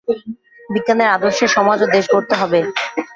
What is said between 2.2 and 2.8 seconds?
হবে।